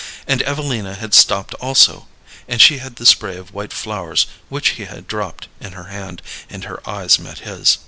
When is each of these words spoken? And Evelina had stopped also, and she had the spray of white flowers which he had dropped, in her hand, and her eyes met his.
And 0.25 0.41
Evelina 0.41 0.95
had 0.95 1.13
stopped 1.13 1.53
also, 1.61 2.07
and 2.47 2.59
she 2.59 2.79
had 2.79 2.95
the 2.95 3.05
spray 3.05 3.37
of 3.37 3.53
white 3.53 3.71
flowers 3.71 4.25
which 4.49 4.69
he 4.69 4.85
had 4.85 5.05
dropped, 5.05 5.47
in 5.59 5.73
her 5.73 5.89
hand, 5.93 6.23
and 6.49 6.63
her 6.63 6.81
eyes 6.89 7.19
met 7.19 7.41
his. 7.45 7.77